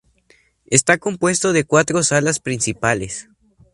Está 0.65 0.97
compuesto 0.97 1.53
de 1.53 1.63
cuatro 1.63 2.01
salas 2.01 2.39
principales. 2.39 3.29